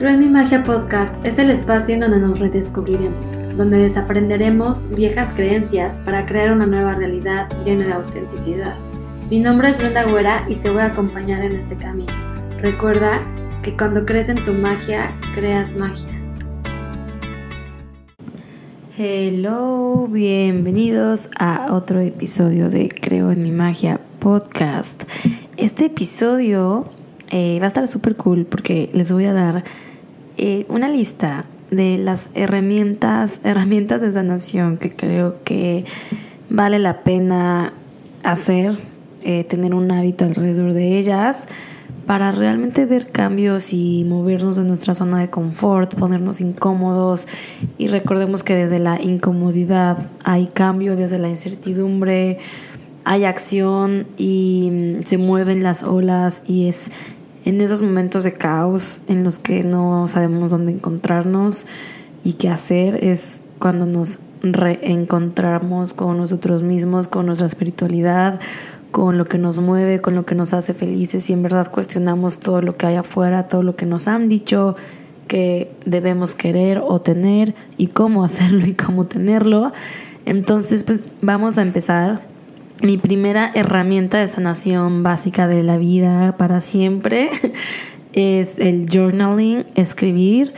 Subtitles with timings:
[0.00, 5.28] Creo en mi magia podcast es el espacio en donde nos redescubriremos, donde desaprenderemos viejas
[5.34, 8.78] creencias para crear una nueva realidad llena de autenticidad.
[9.28, 12.14] Mi nombre es Brenda Güera y te voy a acompañar en este camino.
[12.62, 13.20] Recuerda
[13.62, 16.08] que cuando crees en tu magia, creas magia.
[18.96, 25.02] Hello, bienvenidos a otro episodio de Creo en mi magia podcast.
[25.58, 26.88] Este episodio
[27.28, 29.62] eh, va a estar súper cool porque les voy a dar
[30.42, 35.84] eh, una lista de las herramientas, herramientas de sanación que creo que
[36.48, 37.74] vale la pena
[38.22, 38.78] hacer,
[39.22, 41.46] eh, tener un hábito alrededor de ellas
[42.06, 47.28] para realmente ver cambios y movernos de nuestra zona de confort, ponernos incómodos.
[47.76, 52.38] Y recordemos que desde la incomodidad hay cambio, desde la incertidumbre
[53.04, 56.90] hay acción y mm, se mueven las olas y es
[57.44, 61.66] en esos momentos de caos en los que no sabemos dónde encontrarnos
[62.24, 68.40] y qué hacer es cuando nos reencontramos con nosotros mismos, con nuestra espiritualidad,
[68.90, 72.40] con lo que nos mueve, con lo que nos hace felices y en verdad cuestionamos
[72.40, 74.76] todo lo que hay afuera, todo lo que nos han dicho
[75.28, 79.72] que debemos querer o tener y cómo hacerlo y cómo tenerlo.
[80.26, 82.29] Entonces, pues vamos a empezar
[82.82, 87.30] mi primera herramienta de sanación básica de la vida para siempre
[88.12, 90.52] es el journaling, escribir.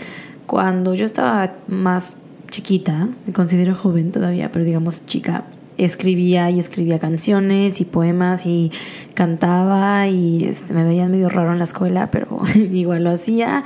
[0.46, 2.18] Cuando yo estaba más
[2.50, 5.44] chiquita, me considero joven todavía, pero digamos chica,
[5.78, 8.70] escribía y escribía canciones y poemas y
[9.14, 13.64] cantaba y este, me veían medio raro en la escuela, pero igual lo hacía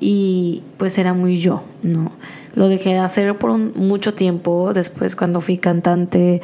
[0.00, 2.10] y pues era muy yo, ¿no?
[2.54, 6.42] Lo dejé de hacer por mucho tiempo, después cuando fui cantante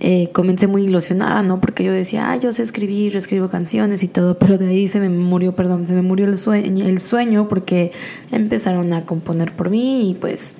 [0.00, 1.60] eh, comencé muy ilusionada, ¿no?
[1.60, 4.86] Porque yo decía, ah, yo sé escribir, yo escribo canciones y todo, pero de ahí
[4.86, 7.90] se me murió, perdón, se me murió el sueño, el sueño porque
[8.30, 10.56] empezaron a componer por mí y pues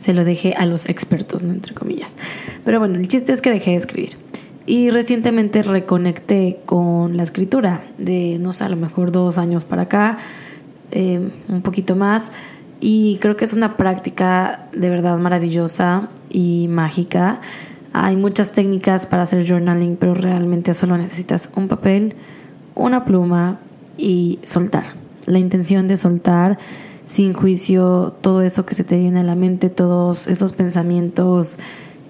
[0.00, 1.52] se lo dejé a los expertos, ¿no?
[1.52, 2.16] Entre comillas.
[2.64, 4.16] Pero bueno, el chiste es que dejé de escribir.
[4.66, 9.82] Y recientemente reconecté con la escritura de, no sé, a lo mejor dos años para
[9.82, 10.18] acá,
[10.90, 12.32] eh, un poquito más.
[12.80, 17.40] Y creo que es una práctica de verdad maravillosa y mágica
[18.04, 22.14] hay muchas técnicas para hacer journaling, pero realmente solo necesitas un papel,
[22.74, 23.58] una pluma
[23.96, 24.84] y soltar.
[25.26, 26.58] La intención de soltar
[27.06, 31.58] sin juicio todo eso que se te viene a la mente, todos esos pensamientos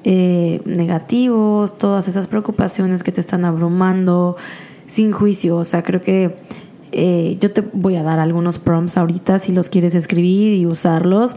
[0.04, 4.37] eh, negativos, todas esas preocupaciones que te están abrumando,
[4.87, 5.56] sin juicio.
[5.56, 6.37] O sea, creo que
[6.93, 11.37] eh, yo te voy a dar algunos prompts ahorita si los quieres escribir y usarlos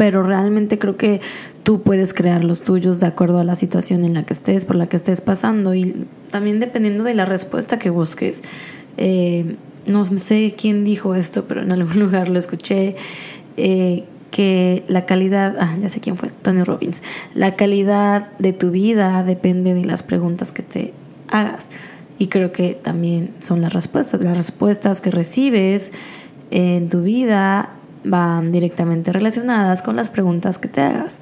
[0.00, 1.20] pero realmente creo que
[1.62, 4.76] tú puedes crear los tuyos de acuerdo a la situación en la que estés, por
[4.76, 8.42] la que estés pasando y también dependiendo de la respuesta que busques.
[8.96, 12.96] Eh, no sé quién dijo esto, pero en algún lugar lo escuché,
[13.58, 17.02] eh, que la calidad, ah, ya sé quién fue, Tony Robbins,
[17.34, 20.94] la calidad de tu vida depende de las preguntas que te
[21.28, 21.68] hagas.
[22.18, 25.92] Y creo que también son las respuestas, las respuestas que recibes
[26.50, 31.18] en tu vida van directamente relacionadas con las preguntas que te hagas.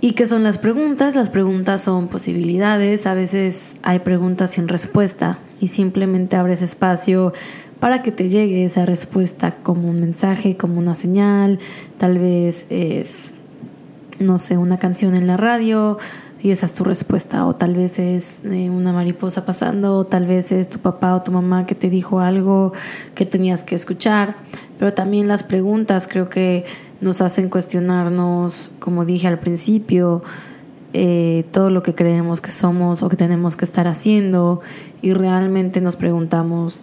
[0.00, 1.14] ¿Y qué son las preguntas?
[1.14, 7.32] Las preguntas son posibilidades, a veces hay preguntas sin respuesta y simplemente abres espacio
[7.78, 11.60] para que te llegue esa respuesta como un mensaje, como una señal,
[11.98, 13.34] tal vez es,
[14.18, 15.98] no sé, una canción en la radio
[16.42, 20.26] y esa es tu respuesta, o tal vez es eh, una mariposa pasando, o tal
[20.26, 22.72] vez es tu papá o tu mamá que te dijo algo
[23.14, 24.36] que tenías que escuchar
[24.82, 26.64] pero también las preguntas creo que
[27.00, 30.24] nos hacen cuestionarnos, como dije al principio,
[30.92, 34.60] eh, todo lo que creemos que somos o que tenemos que estar haciendo
[35.00, 36.82] y realmente nos preguntamos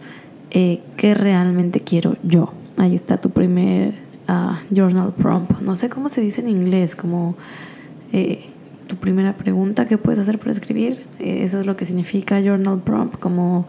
[0.52, 2.54] eh, qué realmente quiero yo.
[2.78, 3.96] Ahí está tu primer
[4.30, 5.60] ah, journal prompt.
[5.60, 7.36] No sé cómo se dice en inglés, como
[8.90, 11.06] tu primera pregunta que puedes hacer para escribir.
[11.20, 13.68] eso es lo que significa journal prompt, como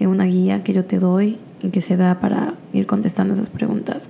[0.00, 1.38] una guía que yo te doy
[1.70, 4.08] que se da para ir contestando esas preguntas.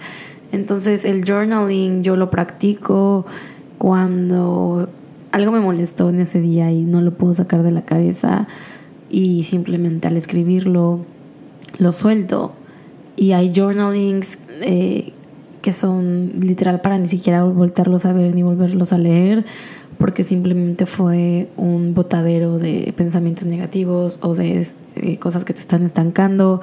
[0.52, 3.26] Entonces el journaling yo lo practico
[3.78, 4.88] cuando
[5.32, 8.46] algo me molestó en ese día y no lo puedo sacar de la cabeza
[9.10, 11.00] y simplemente al escribirlo
[11.78, 12.52] lo suelto.
[13.16, 15.12] Y hay journalings eh,
[15.60, 19.44] que son literal para ni siquiera voltearlos a ver ni volverlos a leer
[20.02, 24.66] porque simplemente fue un botadero de pensamientos negativos o de
[24.96, 26.60] eh, cosas que te están estancando.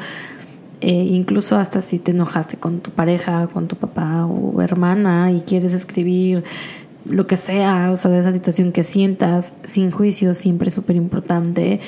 [0.82, 5.40] Eh, incluso hasta si te enojaste con tu pareja, con tu papá o hermana y
[5.40, 6.44] quieres escribir
[7.06, 10.98] lo que sea, o sea, de esa situación que sientas sin juicio, siempre es súper
[10.98, 11.80] importante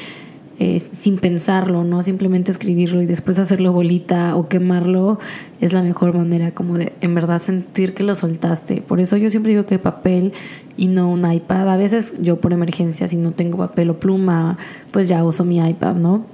[0.63, 5.17] eh, sin pensarlo, no simplemente escribirlo y después hacerlo bolita o quemarlo
[5.59, 8.79] es la mejor manera como de en verdad sentir que lo soltaste.
[8.79, 10.33] Por eso yo siempre digo que papel
[10.77, 11.67] y no un iPad.
[11.67, 14.59] A veces yo por emergencia si no tengo papel o pluma,
[14.91, 16.27] pues ya uso mi iPad, ¿no?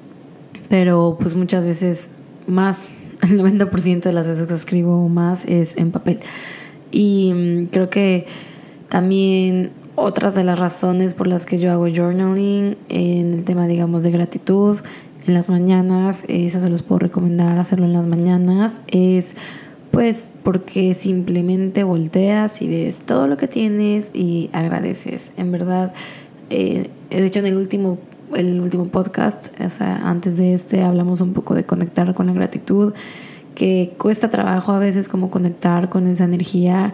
[0.67, 2.11] Pero pues muchas veces
[2.47, 6.19] más, el 90% de las veces que escribo más es en papel.
[6.91, 8.25] Y mm, creo que
[8.89, 14.03] también otras de las razones por las que yo hago journaling en el tema, digamos,
[14.03, 14.77] de gratitud
[15.25, 19.33] en las mañanas, eso se los puedo recomendar hacerlo en las mañanas, es
[19.89, 25.33] pues porque simplemente volteas y ves todo lo que tienes y agradeces.
[25.35, 25.93] En verdad,
[26.51, 27.97] eh, de hecho en el último,
[28.35, 32.33] el último podcast, o sea, antes de este, hablamos un poco de conectar con la
[32.33, 32.93] gratitud,
[33.55, 36.93] que cuesta trabajo a veces como conectar con esa energía,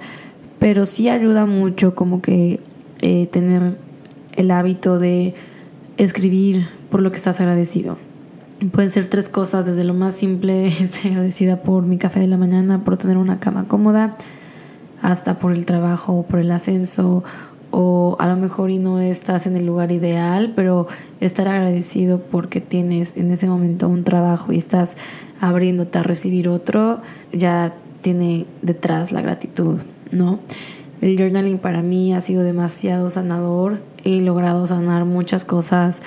[0.58, 2.62] pero sí ayuda mucho como que
[3.06, 3.76] eh, tener
[4.32, 5.36] el hábito de
[5.98, 7.98] escribir por lo que estás agradecido.
[8.72, 12.38] Pueden ser tres cosas, desde lo más simple, estoy agradecida por mi café de la
[12.38, 14.16] mañana, por tener una cama cómoda,
[15.02, 17.26] hasta por el trabajo, por el ascenso,
[17.72, 20.88] o a lo mejor y no estás en el lugar ideal, pero
[21.20, 24.96] estar agradecido porque tienes en ese momento un trabajo y estás
[25.42, 27.02] abriéndote a recibir otro,
[27.34, 29.80] ya tiene detrás la gratitud,
[30.10, 30.40] ¿no?
[31.04, 33.82] El journaling para mí ha sido demasiado sanador.
[34.06, 36.02] He logrado sanar muchas cosas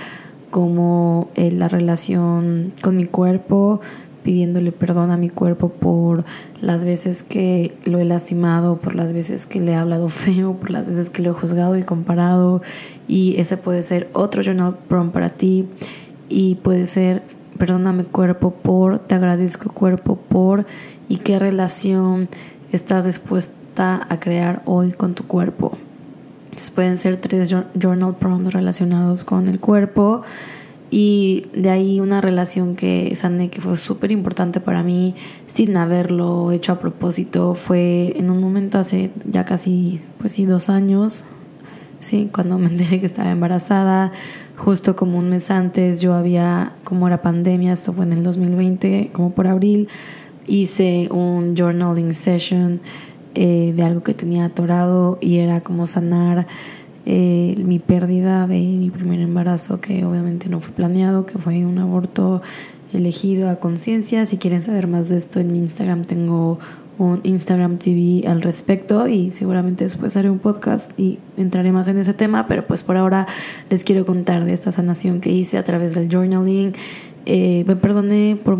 [0.50, 3.82] como eh, la relación con mi cuerpo,
[4.22, 6.24] pidiéndole perdón a mi cuerpo por
[6.62, 10.70] las veces que lo he lastimado, por las veces que le he hablado feo, por
[10.70, 12.62] las veces que lo he juzgado y comparado.
[13.06, 15.68] Y ese puede ser otro journal prompt para ti.
[16.30, 17.22] Y puede ser
[17.58, 20.64] perdóname cuerpo por, te agradezco cuerpo por
[21.06, 22.30] y qué relación
[22.72, 25.76] estás dispuesto a crear hoy con tu cuerpo.
[26.74, 30.22] pueden ser tres journal prompts relacionados con el cuerpo
[30.90, 35.14] y de ahí una relación que sané que fue súper importante para mí
[35.48, 40.70] sin haberlo hecho a propósito fue en un momento hace ya casi pues sí dos
[40.70, 41.24] años
[41.98, 44.12] sí cuando me enteré que estaba embarazada
[44.56, 49.10] justo como un mes antes yo había como era pandemia esto fue en el 2020
[49.12, 49.88] como por abril
[50.46, 52.80] hice un journaling session
[53.38, 56.46] eh, de algo que tenía atorado y era como sanar
[57.04, 61.78] eh, mi pérdida de mi primer embarazo que obviamente no fue planeado, que fue un
[61.78, 62.40] aborto
[62.94, 64.24] elegido a conciencia.
[64.24, 66.58] Si quieren saber más de esto en mi Instagram tengo
[66.96, 71.98] un Instagram TV al respecto y seguramente después haré un podcast y entraré más en
[71.98, 73.26] ese tema, pero pues por ahora
[73.68, 76.72] les quiero contar de esta sanación que hice a través del journaling.
[77.26, 78.58] Eh, me perdoné por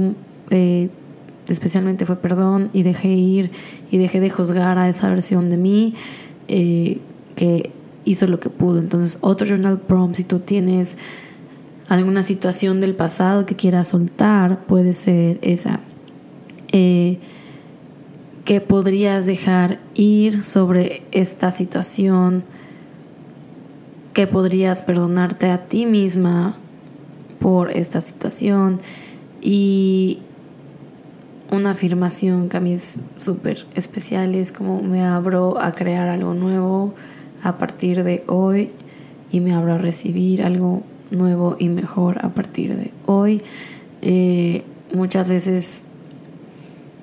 [1.49, 3.51] especialmente fue perdón y dejé ir
[3.91, 5.95] y dejé de juzgar a esa versión de mí
[6.49, 7.01] eh,
[7.35, 7.71] que
[8.05, 8.79] hizo lo que pudo.
[8.79, 10.97] Entonces, otro journal prompt, si tú tienes
[11.89, 15.81] alguna situación del pasado que quieras soltar, puede ser esa.
[16.73, 17.19] Eh,
[18.45, 22.45] que podrías dejar ir sobre esta situación,
[24.15, 26.57] que podrías perdonarte a ti misma
[27.41, 28.81] por esta situación
[29.43, 30.21] y
[31.51, 36.35] una afirmación que a mí es súper especial, es como me abro a crear algo
[36.35, 36.95] nuevo
[37.43, 38.71] a partir de hoy
[39.31, 43.43] y me abro a recibir algo nuevo y mejor a partir de hoy.
[44.03, 44.65] Eh,
[44.95, 45.85] muchas veces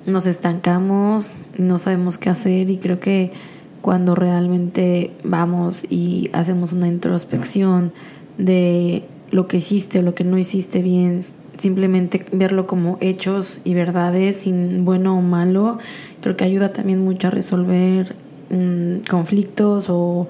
[0.06, 3.32] nos estancamos, no sabemos qué hacer y creo que
[3.80, 7.92] cuando realmente vamos y hacemos una introspección
[8.38, 11.24] de lo que hiciste o lo que no hiciste bien,
[11.56, 15.78] simplemente verlo como hechos y verdades sin bueno o malo,
[16.20, 18.16] creo que ayuda también mucho a resolver
[18.50, 20.28] mm, conflictos o,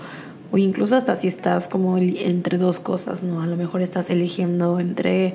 [0.50, 3.42] o, incluso hasta si estás como entre dos cosas, ¿no?
[3.42, 5.34] A lo mejor estás eligiendo entre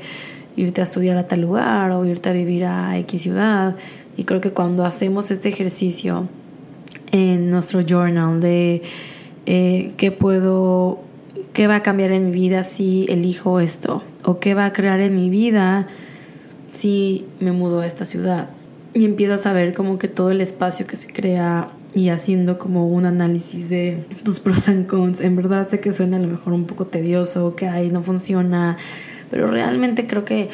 [0.55, 3.75] irte a estudiar a tal lugar o irte a vivir a X ciudad
[4.17, 6.27] y creo que cuando hacemos este ejercicio
[7.12, 8.81] en nuestro journal de
[9.46, 11.00] eh, qué puedo,
[11.53, 15.00] qué va a cambiar en mi vida si elijo esto, o qué va a crear
[15.00, 15.88] en mi vida
[16.72, 18.50] si me mudo a esta ciudad.
[18.94, 22.88] Y empiezas a ver como que todo el espacio que se crea y haciendo como
[22.88, 25.22] un análisis de tus pros y cons.
[25.22, 28.77] En verdad sé que suena a lo mejor un poco tedioso, que ahí no funciona,
[29.29, 30.50] pero realmente creo que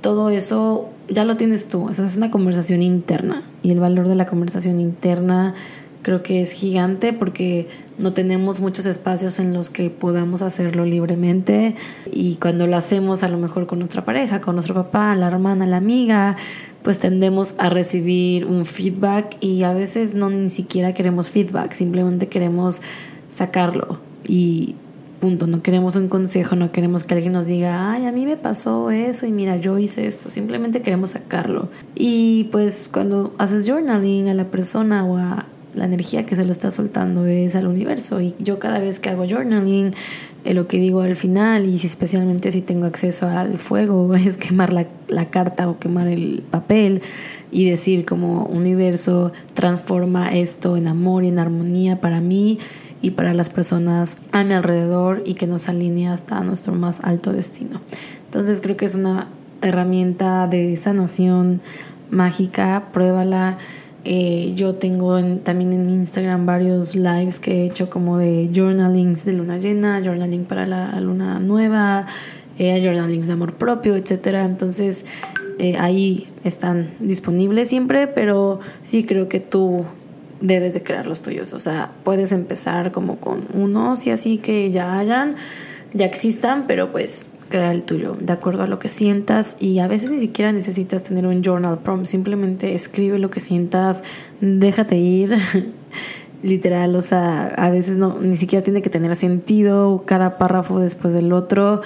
[0.00, 1.86] todo eso ya lo tienes tú.
[1.86, 5.54] O es una conversación interna y el valor de la conversación interna
[6.02, 11.76] creo que es gigante porque no tenemos muchos espacios en los que podamos hacerlo libremente
[12.10, 15.66] y cuando lo hacemos a lo mejor con nuestra pareja, con nuestro papá, la hermana,
[15.66, 16.36] la amiga,
[16.82, 22.28] pues tendemos a recibir un feedback y a veces no ni siquiera queremos feedback, simplemente
[22.28, 22.80] queremos
[23.28, 24.74] sacarlo y
[25.20, 28.38] Punto, no queremos un consejo, no queremos que alguien nos diga, ay, a mí me
[28.38, 31.68] pasó eso y mira, yo hice esto, simplemente queremos sacarlo.
[31.94, 36.52] Y pues cuando haces journaling a la persona o a la energía que se lo
[36.52, 39.94] está soltando es al universo y yo cada vez que hago journaling
[40.44, 44.72] eh, lo que digo al final y especialmente si tengo acceso al fuego es quemar
[44.72, 47.02] la, la carta o quemar el papel
[47.52, 52.58] y decir como universo transforma esto en amor y en armonía para mí
[53.02, 57.32] y para las personas a mi alrededor y que nos alinee hasta nuestro más alto
[57.32, 57.80] destino.
[58.26, 59.28] Entonces creo que es una
[59.62, 61.60] herramienta de sanación
[62.10, 63.58] mágica, pruébala.
[64.04, 69.24] Eh, yo tengo también en mi Instagram varios lives que he hecho como de journalings
[69.24, 72.06] de luna llena, journaling para la luna nueva,
[72.58, 74.44] eh, journalings de amor propio, etcétera.
[74.44, 75.04] Entonces
[75.58, 79.84] eh, ahí están disponibles siempre, pero sí creo que tú
[80.40, 81.52] debes de crear los tuyos.
[81.52, 85.36] O sea, puedes empezar como con unos y así que ya hayan,
[85.92, 89.88] ya existan, pero pues crear el tuyo, de acuerdo a lo que sientas y a
[89.88, 94.02] veces ni siquiera necesitas tener un journal prompt, simplemente escribe lo que sientas,
[94.40, 95.36] déjate ir.
[96.42, 101.12] Literal, o sea, a veces no ni siquiera tiene que tener sentido cada párrafo después
[101.12, 101.82] del otro.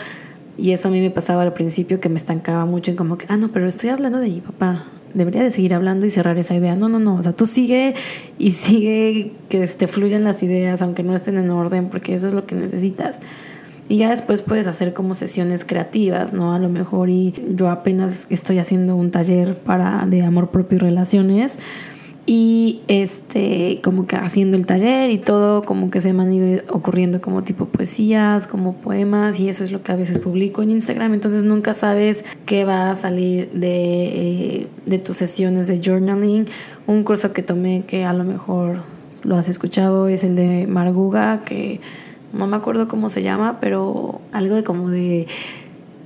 [0.57, 3.27] Y eso a mí me pasaba al principio que me estancaba mucho en como que,
[3.29, 6.55] ah, no, pero estoy hablando de mi papá debería de seguir hablando y cerrar esa
[6.55, 6.77] idea.
[6.77, 7.95] No, no, no, o sea, tú sigue
[8.39, 12.35] y sigue que te fluyan las ideas, aunque no estén en orden, porque eso es
[12.35, 13.21] lo que necesitas.
[13.89, 16.55] Y ya después puedes hacer como sesiones creativas, ¿no?
[16.55, 20.79] A lo mejor y yo apenas estoy haciendo un taller para de amor propio y
[20.81, 21.59] relaciones.
[22.27, 26.63] Y este como que haciendo el taller y todo como que se me han ido
[26.71, 30.71] ocurriendo como tipo poesías como poemas y eso es lo que a veces publico en
[30.71, 31.13] Instagram.
[31.13, 36.47] Entonces nunca sabes qué va a salir de, eh, de tus sesiones de journaling.
[36.87, 38.79] Un curso que tomé que a lo mejor
[39.23, 41.81] lo has escuchado es el de Marguga que
[42.35, 45.27] no me acuerdo cómo se llama pero algo de como de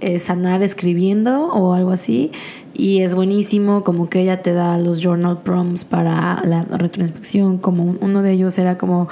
[0.00, 2.30] eh, sanar escribiendo o algo así
[2.74, 7.96] y es buenísimo como que ella te da los journal prompts para la retroinspección como
[8.00, 9.08] uno de ellos era como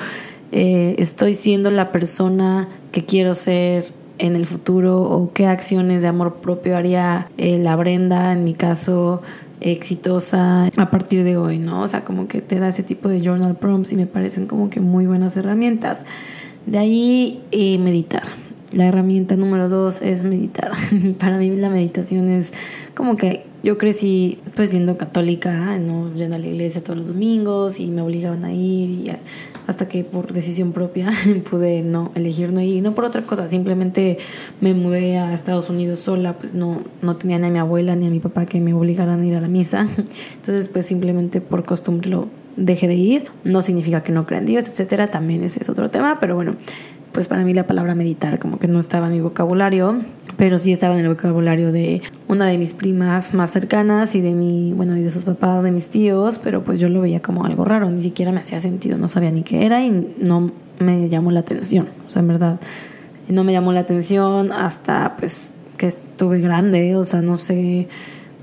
[0.52, 6.08] eh, estoy siendo la persona que quiero ser en el futuro o qué acciones de
[6.08, 9.22] amor propio haría eh, la Brenda en mi caso
[9.60, 11.82] exitosa a partir de hoy, ¿no?
[11.82, 14.70] O sea, como que te da ese tipo de journal prompts y me parecen como
[14.70, 16.04] que muy buenas herramientas.
[16.66, 18.24] De ahí eh, meditar.
[18.72, 20.72] La herramienta número dos es meditar.
[21.18, 22.52] Para mí la meditación es
[22.94, 27.80] como que yo crecí pues siendo católica, no yendo a la iglesia todos los domingos
[27.80, 29.12] y me obligaban a ir y
[29.66, 31.12] hasta que por decisión propia
[31.50, 34.18] pude no elegir no ir, no por otra cosa, simplemente
[34.60, 38.06] me mudé a Estados Unidos sola, pues no no tenía ni a mi abuela ni
[38.06, 39.88] a mi papá que me obligaran a ir a la misa.
[40.36, 44.46] Entonces pues simplemente por costumbre lo dejé de ir, no significa que no crea en
[44.46, 46.54] Dios, etcétera, también ese es otro tema, pero bueno,
[47.12, 50.02] pues para mí la palabra meditar como que no estaba en mi vocabulario,
[50.36, 54.32] pero sí estaba en el vocabulario de una de mis primas más cercanas y de
[54.32, 57.46] mi, bueno, y de sus papás, de mis tíos, pero pues yo lo veía como
[57.46, 61.08] algo raro, ni siquiera me hacía sentido, no sabía ni qué era y no me
[61.08, 62.60] llamó la atención, o sea, en verdad,
[63.28, 67.88] no me llamó la atención hasta pues que estuve grande, o sea, no sé,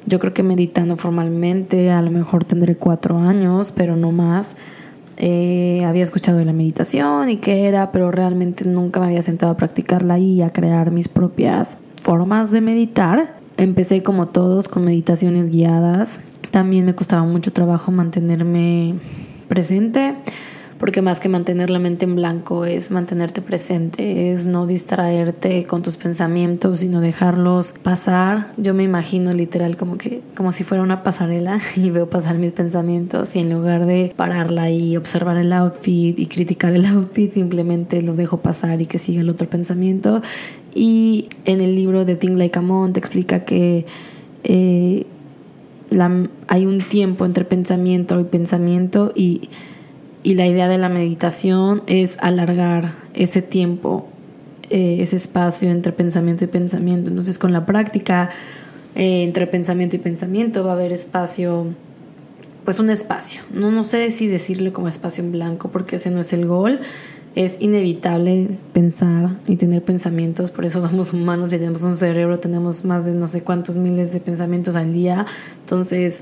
[0.06, 4.56] yo creo que meditando formalmente, a lo mejor tendré cuatro años, pero no más
[5.18, 9.52] eh, había escuchado de la meditación y qué era, pero realmente nunca me había sentado
[9.52, 13.38] a practicarla y a crear mis propias formas de meditar.
[13.58, 16.20] Empecé como todos con meditaciones guiadas.
[16.50, 18.96] También me costaba mucho trabajo mantenerme
[19.48, 20.16] presente
[20.84, 25.82] porque más que mantener la mente en blanco es mantenerte presente, es no distraerte con
[25.82, 28.52] tus pensamientos, sino dejarlos pasar.
[28.58, 32.52] Yo me imagino literal como que como si fuera una pasarela y veo pasar mis
[32.52, 38.02] pensamientos y en lugar de pararla y observar el outfit y criticar el outfit, simplemente
[38.02, 40.22] lo dejo pasar y que siga el otro pensamiento.
[40.76, 43.86] Y en el libro de Think Like a explica que
[44.44, 45.06] eh,
[46.50, 49.48] hay un tiempo entre pensamiento y pensamiento y
[50.24, 54.08] y la idea de la meditación es alargar ese tiempo,
[54.70, 57.10] eh, ese espacio entre pensamiento y pensamiento.
[57.10, 58.30] Entonces con la práctica
[58.96, 61.68] eh, entre pensamiento y pensamiento va a haber espacio,
[62.64, 63.42] pues un espacio.
[63.54, 66.80] No, no sé si decirle como espacio en blanco porque ese no es el gol.
[67.36, 72.86] Es inevitable pensar y tener pensamientos, por eso somos humanos y tenemos un cerebro, tenemos
[72.86, 75.26] más de no sé cuántos miles de pensamientos al día.
[75.62, 76.22] Entonces,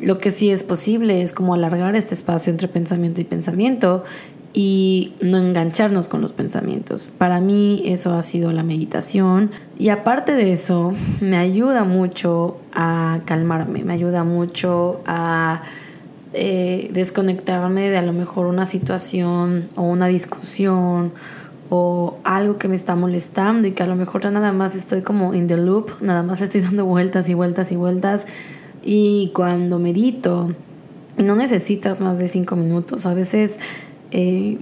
[0.00, 4.04] lo que sí es posible es como alargar este espacio entre pensamiento y pensamiento
[4.52, 7.08] y no engancharnos con los pensamientos.
[7.18, 13.20] Para mí eso ha sido la meditación y aparte de eso me ayuda mucho a
[13.26, 15.62] calmarme, me ayuda mucho a
[16.32, 21.12] eh, desconectarme de a lo mejor una situación o una discusión
[21.68, 25.34] o algo que me está molestando y que a lo mejor nada más estoy como
[25.34, 28.26] in the loop, nada más estoy dando vueltas y vueltas y vueltas
[28.82, 30.54] y cuando medito
[31.16, 33.58] no necesitas más de cinco minutos, a veces
[34.10, 34.58] eh,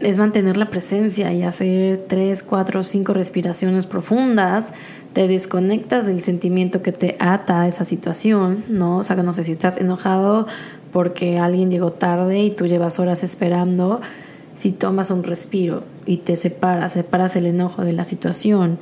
[0.00, 4.72] es mantener la presencia y hacer tres, cuatro, cinco respiraciones profundas.
[5.12, 8.98] Te desconectas del sentimiento que te ata a esa situación, ¿no?
[8.98, 10.46] O sea, que no sé si estás enojado
[10.92, 14.00] porque alguien llegó tarde y tú llevas horas esperando,
[14.54, 18.78] si tomas un respiro y te separas, separas el enojo de la situación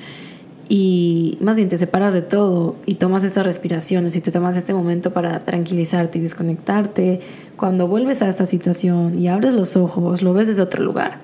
[0.68, 4.72] y más bien te separas de todo y tomas estas respiraciones y te tomas este
[4.72, 7.20] momento para tranquilizarte y desconectarte,
[7.56, 11.18] cuando vuelves a esta situación y abres los ojos, lo ves desde otro lugar.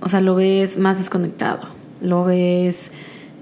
[0.00, 1.68] O sea, lo ves más desconectado,
[2.00, 2.92] lo ves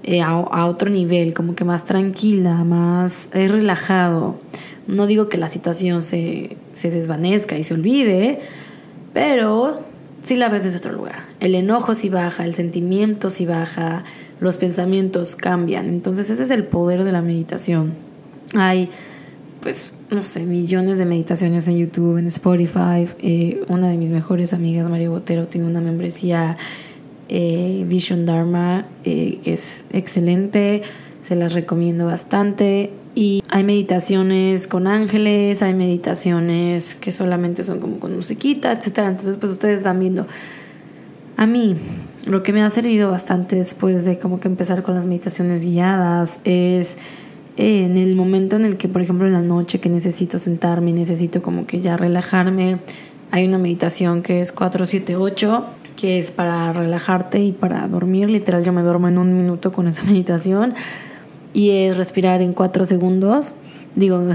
[0.03, 4.39] eh, a, otro nivel, como que más tranquila, más relajado.
[4.87, 8.39] No digo que la situación se, se desvanezca y se olvide,
[9.13, 9.81] pero
[10.23, 11.23] sí la ves desde otro lugar.
[11.39, 14.03] El enojo sí baja, el sentimiento sí baja,
[14.41, 15.87] los pensamientos cambian.
[15.87, 17.93] Entonces ese es el poder de la meditación.
[18.55, 18.89] Hay,
[19.61, 23.07] pues, no sé, millones de meditaciones en YouTube, en Spotify.
[23.19, 26.57] Eh, una de mis mejores amigas, María Botero, tiene una membresía
[27.29, 30.81] eh, Vision Dharma, eh, que es excelente,
[31.21, 32.91] se las recomiendo bastante.
[33.13, 39.09] Y hay meditaciones con ángeles, hay meditaciones que solamente son como con musiquita, etcétera.
[39.09, 40.25] Entonces, pues ustedes van viendo.
[41.37, 41.75] A mí,
[42.25, 46.39] lo que me ha servido bastante después de como que empezar con las meditaciones guiadas
[46.43, 46.95] es
[47.57, 50.93] eh, en el momento en el que, por ejemplo, en la noche que necesito sentarme,
[50.93, 52.79] necesito como que ya relajarme,
[53.31, 58.29] hay una meditación que es 478 que es para relajarte y para dormir.
[58.29, 60.73] Literal, yo me duermo en un minuto con esa meditación.
[61.53, 63.53] Y es respirar en cuatro segundos.
[63.93, 64.25] Digo,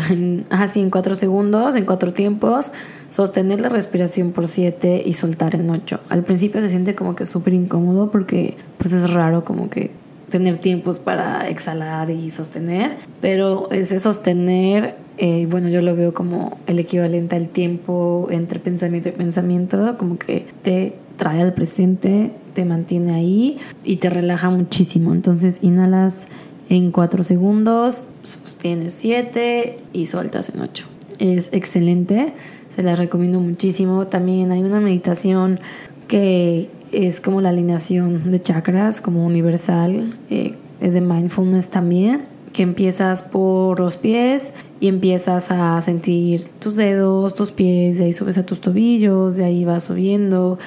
[0.51, 2.73] así en cuatro segundos, en cuatro tiempos.
[3.09, 6.01] Sostener la respiración por siete y soltar en ocho.
[6.09, 9.91] Al principio se siente como que súper incómodo porque pues es raro como que
[10.31, 16.59] tener tiempos para exhalar y sostener, pero ese sostener, eh, bueno, yo lo veo como
[16.67, 22.65] el equivalente al tiempo entre pensamiento y pensamiento, como que te trae al presente, te
[22.65, 25.13] mantiene ahí y te relaja muchísimo.
[25.13, 26.27] Entonces inhalas
[26.69, 30.87] en 4 segundos, sostienes 7 y sueltas en 8.
[31.19, 32.35] Es excelente,
[32.77, 34.07] se la recomiendo muchísimo.
[34.07, 35.59] También hay una meditación
[36.07, 42.63] que es como la alineación de chakras, como universal, eh, es de mindfulness también, que
[42.63, 48.39] empiezas por los pies y empiezas a sentir tus dedos, tus pies, de ahí subes
[48.39, 50.59] a tus tobillos, de ahí vas subiendo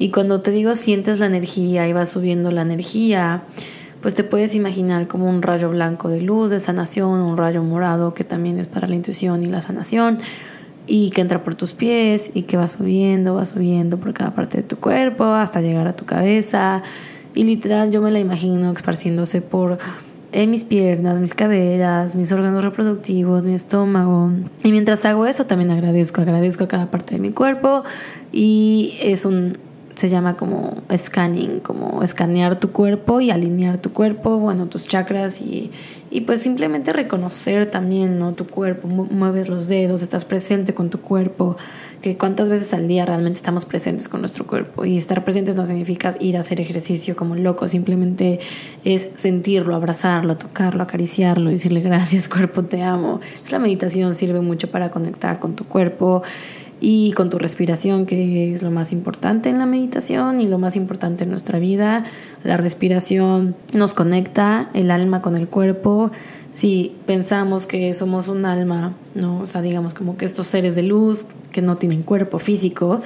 [0.00, 3.42] y cuando te digo sientes la energía y va subiendo la energía,
[4.00, 8.14] pues te puedes imaginar como un rayo blanco de luz, de sanación, un rayo morado
[8.14, 10.18] que también es para la intuición y la sanación,
[10.88, 14.56] y que entra por tus pies y que va subiendo, va subiendo por cada parte
[14.58, 16.82] de tu cuerpo hasta llegar a tu cabeza.
[17.34, 19.78] Y literal yo me la imagino esparciéndose por
[20.32, 24.30] eh, mis piernas, mis caderas, mis órganos reproductivos, mi estómago.
[24.64, 27.84] Y mientras hago eso también agradezco, agradezco a cada parte de mi cuerpo
[28.32, 29.58] y es un
[29.98, 35.40] se llama como scanning, como escanear tu cuerpo y alinear tu cuerpo, bueno, tus chakras
[35.40, 35.72] y,
[36.08, 38.32] y pues simplemente reconocer también, ¿no?
[38.32, 41.56] Tu cuerpo, mueves los dedos, estás presente con tu cuerpo,
[42.00, 45.66] que cuántas veces al día realmente estamos presentes con nuestro cuerpo y estar presentes no
[45.66, 48.38] significa ir a hacer ejercicio como loco, simplemente
[48.84, 53.18] es sentirlo, abrazarlo, tocarlo, acariciarlo, decirle gracias cuerpo, te amo.
[53.50, 56.22] La meditación sirve mucho para conectar con tu cuerpo
[56.80, 60.76] y con tu respiración, que es lo más importante en la meditación y lo más
[60.76, 62.04] importante en nuestra vida.
[62.44, 66.10] La respiración nos conecta el alma con el cuerpo.
[66.54, 69.40] Si pensamos que somos un alma, ¿no?
[69.40, 73.00] O sea, digamos como que estos seres de luz que no tienen cuerpo físico,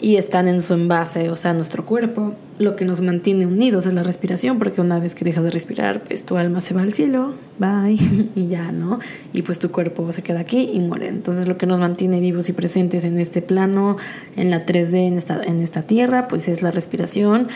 [0.00, 2.34] y están en su envase, o sea, nuestro cuerpo.
[2.58, 6.02] Lo que nos mantiene unidos es la respiración, porque una vez que dejas de respirar,
[6.04, 7.98] pues tu alma se va al cielo, bye,
[8.34, 8.98] y ya, ¿no?
[9.32, 11.08] Y pues tu cuerpo se queda aquí y muere.
[11.08, 13.96] Entonces lo que nos mantiene vivos y presentes en este plano,
[14.36, 17.48] en la 3D, en esta, en esta tierra, pues es la respiración,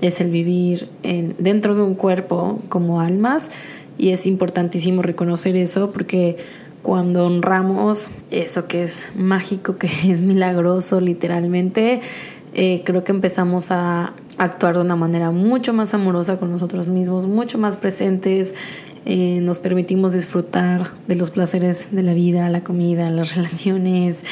[0.00, 3.50] es el vivir en, dentro de un cuerpo como almas,
[3.98, 6.36] y es importantísimo reconocer eso porque
[6.82, 12.00] cuando honramos eso que es mágico, que es milagroso literalmente,
[12.54, 17.26] eh, creo que empezamos a actuar de una manera mucho más amorosa con nosotros mismos,
[17.26, 18.54] mucho más presentes,
[19.04, 24.24] eh, nos permitimos disfrutar de los placeres de la vida, la comida, las relaciones,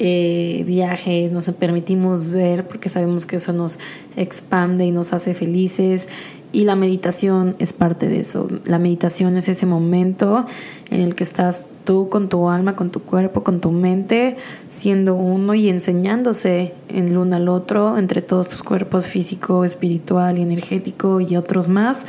[0.00, 3.78] eh, viajes, nos permitimos ver porque sabemos que eso nos
[4.16, 6.08] expande y nos hace felices
[6.54, 8.46] Y la meditación es parte de eso.
[8.64, 10.46] La meditación es ese momento
[10.88, 14.36] en el que estás tú con tu alma, con tu cuerpo, con tu mente,
[14.68, 20.42] siendo uno y enseñándose el uno al otro entre todos tus cuerpos físico, espiritual y
[20.42, 22.06] energético y otros más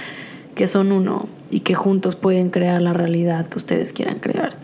[0.54, 4.58] que son uno y que juntos pueden crear la realidad que ustedes quieran crear.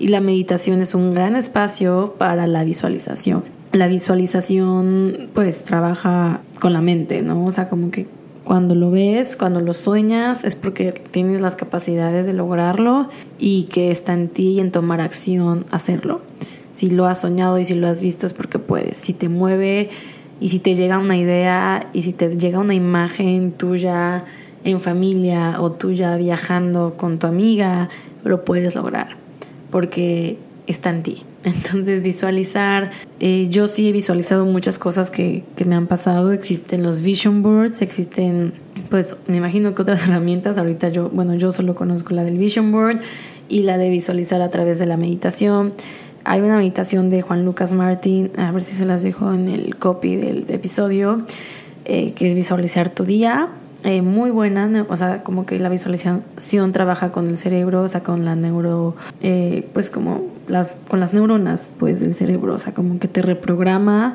[0.00, 3.44] Y la meditación es un gran espacio para la visualización.
[3.70, 7.46] La visualización pues trabaja con la mente, ¿no?
[7.46, 8.08] O sea, como que
[8.50, 13.08] cuando lo ves, cuando lo sueñas, es porque tienes las capacidades de lograrlo
[13.38, 16.20] y que está en ti y en tomar acción hacerlo.
[16.72, 18.96] Si lo has soñado y si lo has visto es porque puedes.
[18.96, 19.90] Si te mueve
[20.40, 24.24] y si te llega una idea y si te llega una imagen tuya
[24.64, 27.88] en familia o tuya viajando con tu amiga,
[28.24, 29.14] lo puedes lograr
[29.70, 30.38] porque
[30.70, 31.24] está en ti.
[31.44, 36.82] Entonces visualizar, eh, yo sí he visualizado muchas cosas que, que, me han pasado, existen
[36.82, 38.54] los vision boards, existen,
[38.90, 42.72] pues me imagino que otras herramientas, ahorita yo, bueno, yo solo conozco la del vision
[42.72, 43.00] board
[43.48, 45.72] y la de visualizar a través de la meditación.
[46.24, 49.76] Hay una meditación de Juan Lucas Martín, a ver si se las dejo en el
[49.76, 51.24] copy del episodio,
[51.86, 53.48] eh, que es visualizar tu día
[53.82, 58.02] eh, muy buena, o sea, como que la visualización trabaja con el cerebro, o sea,
[58.02, 62.74] con la neuro, eh, pues como las, con las neuronas, pues del cerebro, o sea,
[62.74, 64.14] como que te reprograma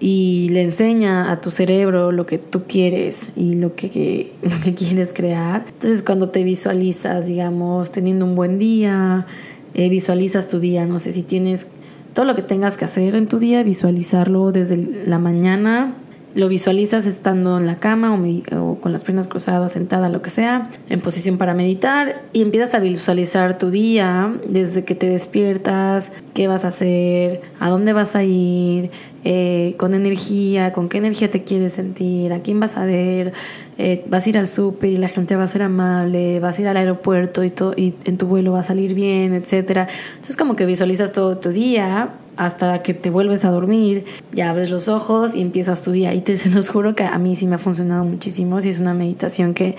[0.00, 3.90] y le enseña a tu cerebro lo que tú quieres y lo que,
[4.64, 5.64] que quieres crear.
[5.68, 9.26] Entonces, cuando te visualizas, digamos, teniendo un buen día,
[9.74, 11.68] eh, visualizas tu día, no sé si tienes
[12.14, 15.94] todo lo que tengas que hacer en tu día, visualizarlo desde la mañana
[16.34, 20.70] lo visualizas estando en la cama o, con las piernas cruzadas, sentada, lo que sea,
[20.88, 26.48] en posición para meditar y empiezas a visualizar tu día desde que te despiertas, qué
[26.48, 28.90] vas a hacer, a dónde vas a ir,
[29.24, 33.32] eh, con energía, con qué energía te quieres sentir, a quién vas a ver,
[33.76, 36.62] eh, vas a ir al súper y la gente va a ser amable, vas a
[36.62, 39.88] ir al aeropuerto y, todo, y en tu vuelo va a salir bien, etcétera.
[40.10, 44.70] Entonces como que visualizas todo tu día hasta que te vuelves a dormir, ya abres
[44.70, 46.14] los ojos y empiezas tu día.
[46.14, 48.78] Y te se los juro que a mí sí me ha funcionado muchísimo, si es
[48.78, 49.76] una meditación que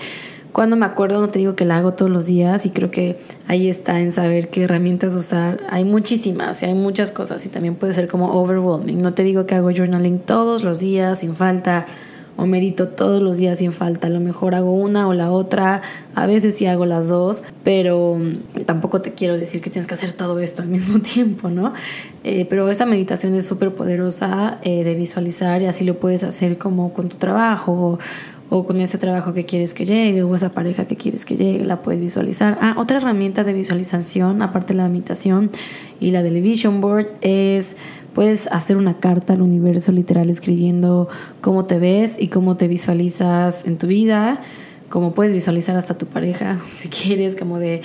[0.52, 3.18] cuando me acuerdo, no te digo que la hago todos los días y creo que
[3.46, 5.60] ahí está en saber qué herramientas usar.
[5.70, 9.00] Hay muchísimas y hay muchas cosas y también puede ser como overwhelming.
[9.00, 11.86] No te digo que hago journaling todos los días sin falta
[12.40, 14.06] o medito todos los días sin falta.
[14.06, 15.82] A lo mejor hago una o la otra,
[16.14, 19.94] a veces sí hago las dos, pero mm, tampoco te quiero decir que tienes que
[19.94, 21.74] hacer todo esto al mismo tiempo, ¿no?
[22.24, 26.56] Eh, pero esta meditación es súper poderosa eh, de visualizar y así lo puedes hacer
[26.56, 27.98] como con tu trabajo
[28.48, 31.64] o con ese trabajo que quieres que llegue o esa pareja que quieres que llegue,
[31.64, 32.58] la puedes visualizar.
[32.60, 35.50] Ah, otra herramienta de visualización, aparte de la meditación
[36.00, 37.76] y la del vision board, es
[38.14, 41.08] Puedes hacer una carta al universo literal escribiendo
[41.40, 44.40] cómo te ves y cómo te visualizas en tu vida,
[44.88, 47.82] como puedes visualizar hasta tu pareja, si quieres, como de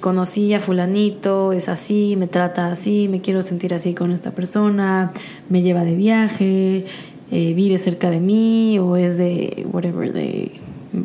[0.00, 5.12] conocí a fulanito, es así, me trata así, me quiero sentir así con esta persona,
[5.50, 6.86] me lleva de viaje,
[7.30, 10.52] eh, vive cerca de mí o es de whatever, de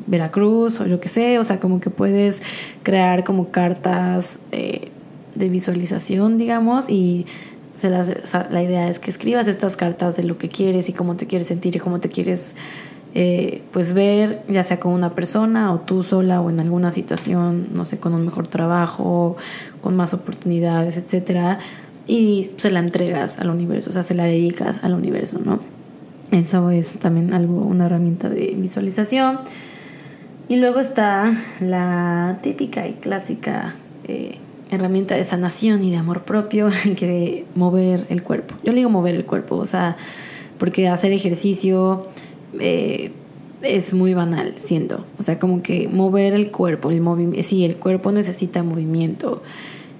[0.07, 2.41] Veracruz o yo que sé, o sea, como que puedes
[2.83, 4.89] crear como cartas eh,
[5.35, 7.25] de visualización, digamos, y
[7.75, 11.27] se la idea es que escribas estas cartas de lo que quieres y cómo te
[11.27, 12.55] quieres sentir y cómo te quieres
[13.17, 17.69] eh, pues ver, ya sea con una persona o tú sola o en alguna situación,
[17.71, 19.37] no sé, con un mejor trabajo,
[19.81, 21.59] con más oportunidades, etcétera,
[22.07, 25.61] y se la entregas al universo, o sea, se la dedicas al universo, ¿no?
[26.31, 29.39] Eso es también algo, una herramienta de visualización.
[30.49, 33.75] Y luego está la típica y clásica
[34.07, 34.39] eh,
[34.71, 38.55] herramienta de sanación y de amor propio que de mover el cuerpo.
[38.63, 39.97] Yo le digo mover el cuerpo, o sea,
[40.57, 42.07] porque hacer ejercicio
[42.59, 43.11] eh,
[43.61, 45.05] es muy banal, siento.
[45.17, 49.41] O sea, como que mover el cuerpo, el movimiento, sí, el cuerpo necesita movimiento.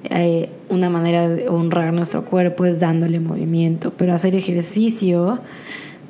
[0.04, 5.40] Eh, una manera de honrar nuestro cuerpo es dándole movimiento, pero hacer ejercicio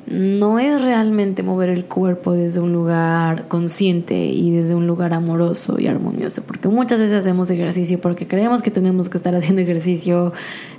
[0.06, 5.80] no es realmente mover el cuerpo desde un lugar consciente y desde un lugar amoroso
[5.80, 10.32] y armonioso, porque muchas veces hacemos ejercicio porque creemos que tenemos que estar haciendo ejercicio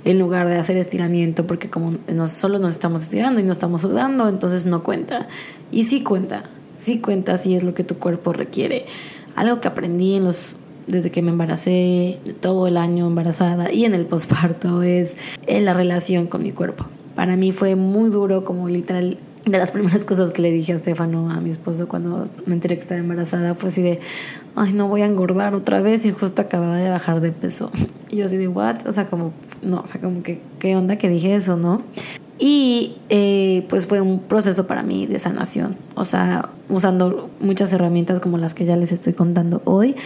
[0.04, 3.82] en lugar de hacer estiramiento, porque como nos, solo nos estamos estirando y no estamos
[3.82, 5.28] sudando, entonces no cuenta.
[5.70, 6.44] Y sí cuenta,
[6.78, 8.86] sí cuenta si es lo que tu cuerpo requiere.
[9.36, 13.92] Algo que aprendí en los desde que me embaracé, todo el año embarazada y en
[13.92, 16.86] el posparto es en la relación con mi cuerpo
[17.18, 20.76] para mí fue muy duro, como literal, de las primeras cosas que le dije a
[20.76, 23.98] Estefano, a mi esposo, cuando me enteré que estaba embarazada, fue así de,
[24.54, 27.72] ay, no voy a engordar otra vez y justo acababa de bajar de peso.
[28.08, 28.86] Y yo así de, what?
[28.86, 31.82] O sea, como, no, o sea, como que, ¿qué onda que dije eso, no?
[32.38, 38.20] Y eh, pues fue un proceso para mí de sanación, o sea, usando muchas herramientas
[38.20, 39.96] como las que ya les estoy contando hoy.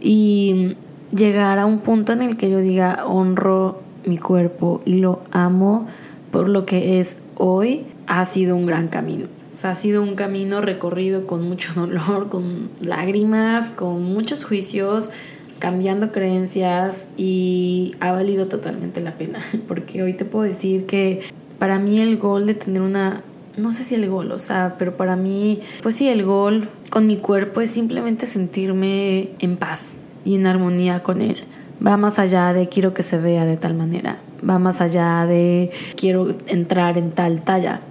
[0.00, 0.74] Y
[1.14, 5.86] llegar a un punto en el que yo diga, honro mi cuerpo y lo amo
[6.30, 9.26] por lo que es hoy, ha sido un gran camino.
[9.56, 15.10] O sea, ha sido un camino recorrido con mucho dolor, con lágrimas, con muchos juicios,
[15.58, 19.40] cambiando creencias y ha valido totalmente la pena.
[19.68, 21.22] Porque hoy te puedo decir que
[21.58, 23.22] para mí el gol de tener una...
[23.56, 27.06] No sé si el gol, o sea, pero para mí, pues sí, el gol con
[27.06, 31.44] mi cuerpo es simplemente sentirme en paz y en armonía con él.
[31.84, 35.70] Va más allá de quiero que se vea de tal manera, va más allá de
[35.96, 37.82] quiero entrar en tal talla.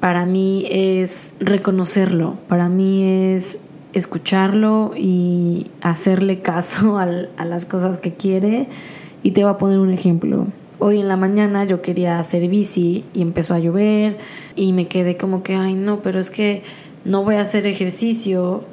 [0.00, 3.02] Para mí es reconocerlo, para mí
[3.34, 3.58] es
[3.92, 8.68] escucharlo y hacerle caso a las cosas que quiere.
[9.22, 10.46] Y te voy a poner un ejemplo.
[10.78, 14.18] Hoy en la mañana yo quería hacer bici y empezó a llover
[14.54, 16.62] y me quedé como que, ay no, pero es que
[17.04, 18.64] no voy a hacer ejercicio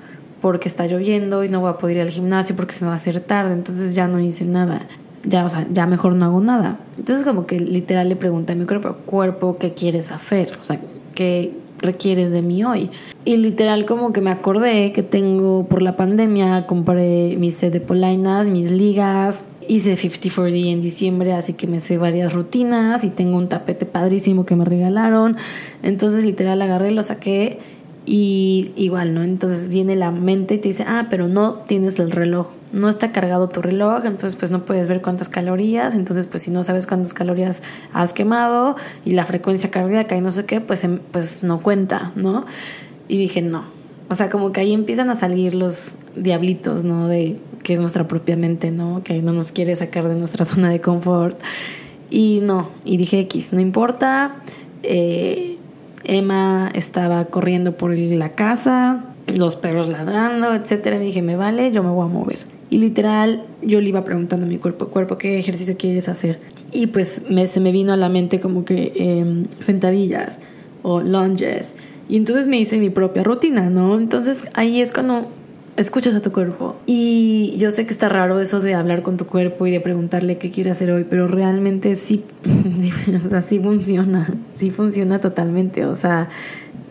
[0.41, 2.95] porque está lloviendo y no voy a poder ir al gimnasio porque se me va
[2.95, 4.87] a hacer tarde, entonces ya no hice nada.
[5.23, 6.79] Ya, o sea, ya mejor no hago nada.
[6.97, 10.57] Entonces como que literal le pregunté a mi cuerpo, cuerpo, ¿qué quieres hacer?
[10.59, 10.79] O sea,
[11.15, 12.89] ¿qué requieres de mí hoy?
[13.25, 17.79] Y literal como que me acordé que tengo por la pandemia, compré mi set de
[17.79, 23.37] polainas, mis ligas, hice 54D en diciembre, así que me sé varias rutinas y tengo
[23.37, 25.37] un tapete padrísimo que me regalaron.
[25.83, 27.59] Entonces literal agarré, lo saqué
[28.05, 29.23] y igual, ¿no?
[29.23, 33.11] Entonces viene la mente y te dice, ah, pero no tienes el reloj, no está
[33.11, 36.85] cargado tu reloj, entonces pues no puedes ver cuántas calorías, entonces pues si no sabes
[36.85, 37.63] cuántas calorías
[37.93, 42.11] has quemado y la frecuencia cardíaca y no sé qué, pues, em, pues no cuenta,
[42.15, 42.45] ¿no?
[43.07, 43.65] Y dije, no.
[44.09, 47.07] O sea, como que ahí empiezan a salir los diablitos, ¿no?
[47.07, 49.01] De que es nuestra propia mente, ¿no?
[49.03, 51.39] Que no nos quiere sacar de nuestra zona de confort.
[52.09, 54.35] Y no, y dije X, no importa.
[54.83, 55.57] Eh,
[56.03, 60.97] Emma estaba corriendo por la casa, los perros ladrando, etcétera.
[60.97, 62.39] Me dije, me vale, yo me voy a mover.
[62.69, 66.39] Y literal, yo le iba preguntando a mi cuerpo, cuerpo, ¿qué ejercicio quieres hacer?
[66.71, 70.39] Y pues me, se me vino a la mente como que em, sentadillas
[70.81, 71.75] o lunges.
[72.09, 73.97] Y entonces me hice mi propia rutina, ¿no?
[73.97, 75.27] Entonces ahí es cuando
[75.77, 76.75] escuchas a tu cuerpo.
[76.85, 80.37] Y yo sé que está raro eso de hablar con tu cuerpo y de preguntarle
[80.37, 82.23] qué quiere hacer hoy, pero realmente sí,
[83.25, 85.85] o sea, sí funciona, sí funciona totalmente.
[85.85, 86.29] O sea,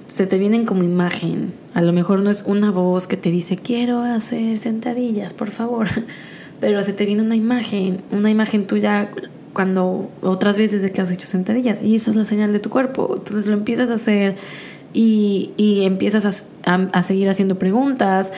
[0.08, 1.54] se te vienen como imagen.
[1.74, 5.88] A lo mejor no es una voz que te dice, quiero hacer sentadillas, por favor.
[6.60, 9.10] Pero se te viene una imagen, una imagen tuya
[9.52, 11.82] cuando otras veces de has hecho sentadillas.
[11.82, 13.14] Y esa es la señal de tu cuerpo.
[13.16, 14.36] Entonces lo empiezas a hacer
[14.94, 18.32] y, y empiezas a, a seguir haciendo preguntas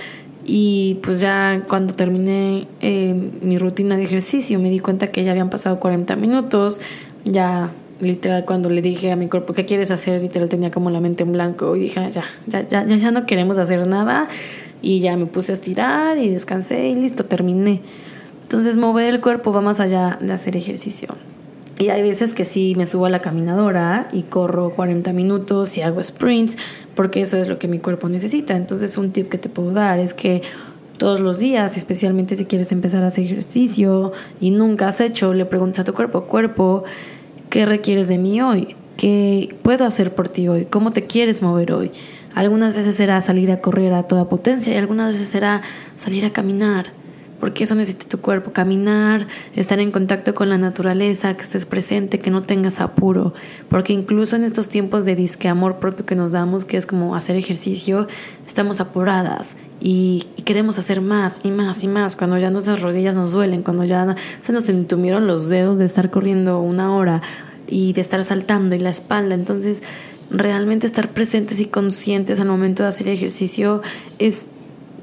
[0.44, 5.30] y pues ya cuando terminé eh, mi rutina de ejercicio me di cuenta que ya
[5.30, 6.80] habían pasado 40 minutos,
[7.24, 10.20] ya literal cuando le dije a mi cuerpo, ¿qué quieres hacer?
[10.20, 13.10] Literal tenía como la mente en blanco y dije, ah, ya, ya, ya, ya, ya
[13.10, 14.28] no queremos hacer nada
[14.82, 17.80] y ya me puse a estirar y descansé y listo, terminé.
[18.42, 21.14] Entonces mover el cuerpo va más allá de hacer ejercicio.
[21.78, 25.82] Y hay veces que sí me subo a la caminadora y corro 40 minutos y
[25.82, 26.56] hago sprints,
[26.94, 28.56] porque eso es lo que mi cuerpo necesita.
[28.56, 30.42] Entonces un tip que te puedo dar es que
[30.98, 35.44] todos los días, especialmente si quieres empezar a hacer ejercicio y nunca has hecho, le
[35.44, 36.84] preguntas a tu cuerpo, cuerpo,
[37.50, 38.76] ¿qué requieres de mí hoy?
[38.96, 40.66] ¿Qué puedo hacer por ti hoy?
[40.66, 41.90] ¿Cómo te quieres mover hoy?
[42.36, 45.62] Algunas veces será salir a correr a toda potencia y algunas veces será
[45.96, 46.92] salir a caminar
[47.44, 52.18] porque eso necesita tu cuerpo, caminar, estar en contacto con la naturaleza, que estés presente,
[52.18, 53.34] que no tengas apuro,
[53.68, 57.14] porque incluso en estos tiempos de disque amor propio que nos damos, que es como
[57.14, 58.08] hacer ejercicio,
[58.46, 63.32] estamos apuradas y, queremos hacer más y más y más, cuando ya nuestras rodillas nos
[63.32, 67.20] duelen, cuando ya se nos entumieron los dedos de estar corriendo una hora
[67.66, 69.82] y de estar saltando y la espalda, entonces
[70.30, 73.82] realmente estar presentes y conscientes al momento de hacer ejercicio
[74.18, 74.46] es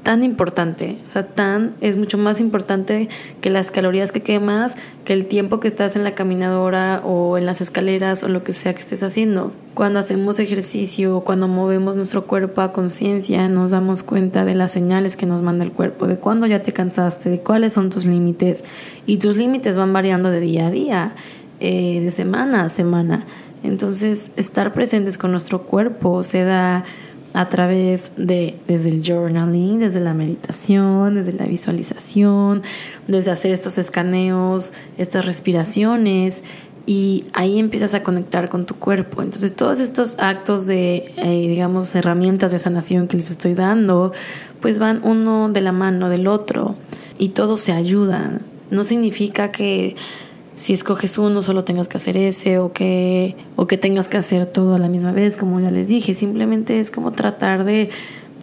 [0.02, 3.08] tan importante, o sea, tan es mucho más importante
[3.40, 7.46] que las calorías que quemas, que el tiempo que estás en la caminadora o en
[7.46, 9.52] las escaleras o lo que sea que estés haciendo.
[9.74, 15.16] Cuando hacemos ejercicio, cuando movemos nuestro cuerpo a conciencia, nos damos cuenta de las señales
[15.16, 18.64] que nos manda el cuerpo, de cuándo ya te cansaste, de cuáles son tus límites
[19.06, 21.14] y tus límites van variando de día a día,
[21.60, 23.24] eh, de semana a semana.
[23.62, 26.84] Entonces, estar presentes con nuestro cuerpo se da
[27.34, 32.62] a través de desde el journaling, desde la meditación, desde la visualización,
[33.06, 36.42] desde hacer estos escaneos, estas respiraciones
[36.84, 39.22] y ahí empiezas a conectar con tu cuerpo.
[39.22, 44.12] Entonces todos estos actos de, eh, digamos, herramientas de sanación que les estoy dando,
[44.60, 46.76] pues van uno de la mano del otro
[47.18, 48.42] y todos se ayudan.
[48.70, 49.96] No significa que
[50.54, 54.46] si escoges uno solo tengas que hacer ese o que, o que tengas que hacer
[54.46, 57.90] todo a la misma vez, como ya les dije, simplemente es como tratar de,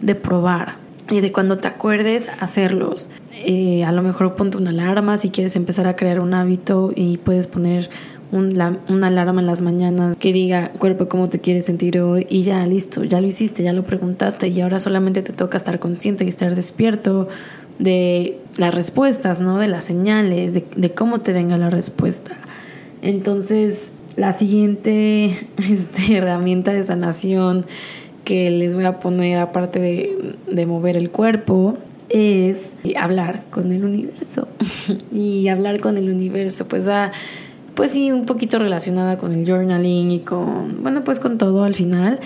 [0.02, 0.74] de probar
[1.10, 3.08] y de cuando te acuerdes hacerlos.
[3.44, 7.18] Eh, a lo mejor ponte una alarma si quieres empezar a crear un hábito y
[7.18, 7.90] puedes poner
[8.32, 8.56] un,
[8.88, 12.64] una alarma en las mañanas que diga cuerpo cómo te quieres sentir hoy y ya
[12.64, 16.28] listo, ya lo hiciste, ya lo preguntaste y ahora solamente te toca estar consciente y
[16.28, 17.28] estar despierto
[17.80, 19.58] de las respuestas, ¿no?
[19.58, 22.36] De las señales, de, cómo te venga la respuesta.
[23.02, 27.64] Entonces, la siguiente este, herramienta de sanación
[28.24, 31.78] que les voy a poner, aparte de, de mover el cuerpo,
[32.10, 34.46] es hablar con el universo.
[35.12, 37.12] y hablar con el universo, pues va,
[37.74, 41.74] pues sí, un poquito relacionada con el journaling y con, bueno, pues con todo al
[41.74, 42.20] final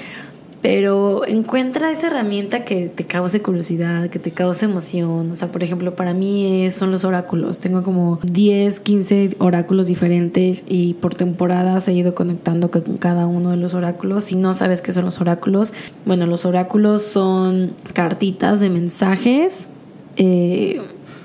[0.65, 5.31] pero encuentra esa herramienta que te cause curiosidad, que te cause emoción.
[5.31, 7.59] O sea, por ejemplo, para mí son los oráculos.
[7.59, 13.51] Tengo como 10, 15 oráculos diferentes y por temporadas he ido conectando con cada uno
[13.51, 14.25] de los oráculos.
[14.25, 15.75] Si no sabes qué son los oráculos,
[16.07, 19.69] bueno, los oráculos son cartitas de mensajes.
[20.17, 20.81] Eh,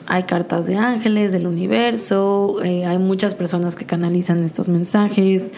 [0.05, 5.53] hay cartas de ángeles, del universo, eh, hay muchas personas que canalizan estos mensajes.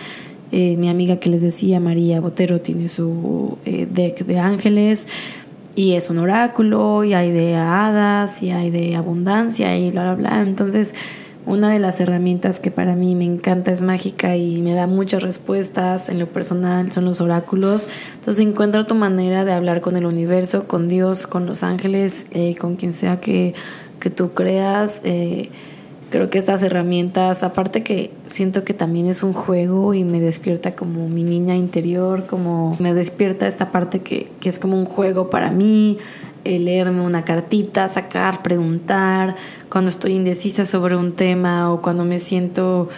[0.52, 5.08] Eh, mi amiga que les decía, María Botero, tiene su eh, deck de ángeles
[5.76, 10.30] y es un oráculo y hay de hadas y hay de abundancia y bla, bla,
[10.30, 10.42] bla.
[10.42, 10.94] Entonces,
[11.46, 15.24] una de las herramientas que para mí me encanta es mágica y me da muchas
[15.24, 17.88] respuestas en lo personal son los oráculos.
[18.16, 22.56] Entonces encuentra tu manera de hablar con el universo, con Dios, con los ángeles, eh,
[22.56, 23.56] con quien sea que,
[24.00, 25.02] que tú creas.
[25.04, 25.50] Eh,
[26.12, 30.76] creo que estas herramientas, aparte que siento que también es un juego y me despierta
[30.76, 35.32] como mi niña interior, como me despierta esta parte que, que es como un juego
[35.32, 35.98] para mí,
[36.44, 39.36] leerme una cartita, sacar, preguntar,
[39.70, 42.90] cuando estoy indecisa sobre un tema o cuando me siento,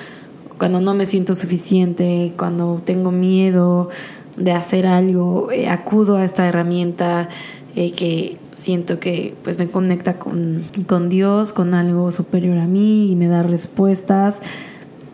[0.58, 3.89] cuando no me siento suficiente, cuando tengo miedo
[4.38, 7.30] de hacer algo, eh, acudo a esta herramienta
[7.76, 13.12] eh, que siento que pues me conecta con, con Dios, con algo superior a mí
[13.12, 14.42] y me da respuestas.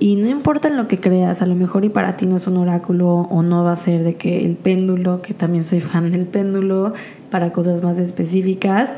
[0.02, 2.47] Y no importa en lo que creas, a lo mejor y para ti no es
[2.47, 6.10] un oráculo o no va a ser de que el péndulo, que también soy fan
[6.10, 6.93] del péndulo,
[7.30, 8.91] para cosas más específicas,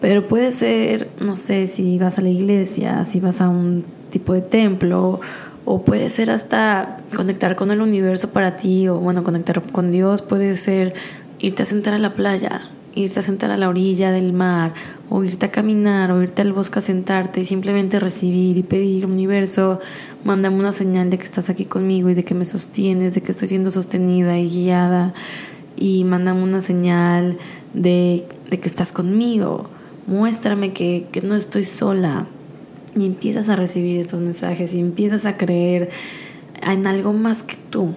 [0.00, 4.32] pero puede ser, no sé, si vas a la iglesia, si vas a un tipo
[4.32, 5.20] de templo,
[5.66, 10.22] o puede ser hasta conectar con el universo para ti, o bueno, conectar con Dios,
[10.22, 10.94] puede ser
[11.40, 12.70] irte a sentar a la playa,
[13.02, 14.74] irte a sentar a la orilla del mar,
[15.08, 19.06] o irte a caminar, o irte al bosque a sentarte y simplemente recibir y pedir,
[19.06, 19.80] universo,
[20.24, 23.32] mándame una señal de que estás aquí conmigo y de que me sostienes, de que
[23.32, 25.14] estoy siendo sostenida y guiada,
[25.76, 27.38] y mándame una señal
[27.72, 29.70] de, de que estás conmigo,
[30.06, 32.26] muéstrame que, que no estoy sola.
[32.96, 35.90] Y empiezas a recibir estos mensajes y empiezas a creer
[36.62, 37.94] en algo más que tú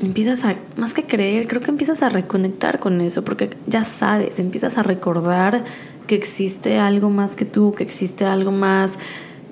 [0.00, 4.38] empiezas a, más que creer, creo que empiezas a reconectar con eso, porque ya sabes,
[4.38, 5.64] empiezas a recordar
[6.06, 8.98] que existe algo más que tú, que existe algo más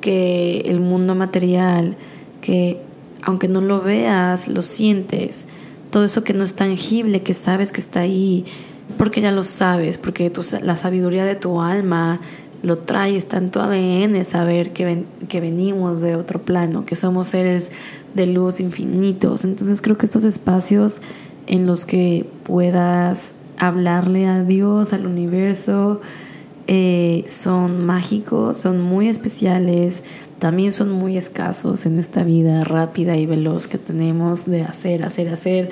[0.00, 1.96] que el mundo material,
[2.40, 2.80] que
[3.22, 5.46] aunque no lo veas, lo sientes,
[5.90, 8.44] todo eso que no es tangible, que sabes que está ahí,
[8.98, 12.20] porque ya lo sabes, porque tu, la sabiduría de tu alma
[12.64, 17.28] lo trae, está en tu ADN saber que, que venimos de otro plano, que somos
[17.28, 17.70] seres
[18.14, 19.44] de luz infinitos.
[19.44, 21.00] Entonces creo que estos espacios
[21.46, 26.00] en los que puedas hablarle a Dios, al universo,
[26.66, 30.04] eh, son mágicos, son muy especiales,
[30.38, 35.28] también son muy escasos en esta vida rápida y veloz que tenemos de hacer, hacer,
[35.28, 35.70] hacer.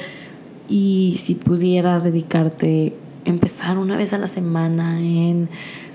[0.69, 5.49] Y si pudieras dedicarte, empezar una vez a la semana en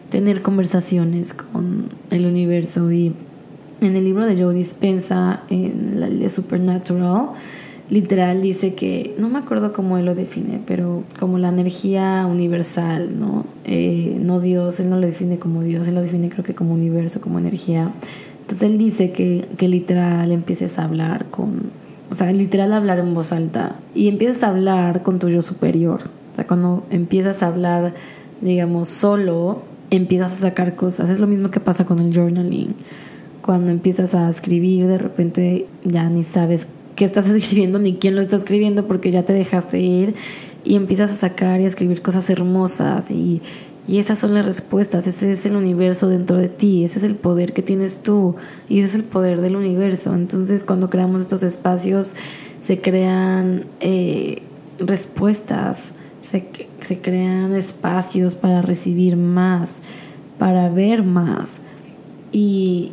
[0.10, 3.13] tener conversaciones con el universo y
[3.82, 7.30] en el libro de Joe Dispensa, en la de Supernatural,
[7.89, 13.20] literal dice que, no me acuerdo cómo él lo define, pero como la energía universal,
[13.20, 13.46] ¿no?
[13.65, 16.74] Eh, no Dios, él no lo define como Dios, él lo define creo que como
[16.74, 17.91] universo, como energía.
[18.41, 21.70] Entonces él dice que, que literal empieces a hablar con,
[22.10, 26.02] o sea, literal hablar en voz alta y empiezas a hablar con tu yo superior.
[26.34, 27.93] O sea, cuando empiezas a hablar,
[28.41, 31.10] digamos, solo, empiezas a sacar cosas.
[31.10, 32.76] Es lo mismo que pasa con el journaling.
[33.41, 38.21] Cuando empiezas a escribir, de repente ya ni sabes qué estás escribiendo ni quién lo
[38.21, 40.15] está escribiendo porque ya te dejaste ir
[40.63, 43.41] y empiezas a sacar y a escribir cosas hermosas y,
[43.88, 47.16] y esas son las respuestas, ese es el universo dentro de ti, ese es el
[47.16, 48.36] poder que tienes tú
[48.68, 50.14] y ese es el poder del universo.
[50.14, 52.16] Entonces cuando creamos estos espacios
[52.59, 54.41] se crean eh,
[54.80, 55.93] respuestas
[56.30, 59.82] se, crean espacios para recibir más,
[60.38, 61.59] para ver más.
[62.32, 62.91] Y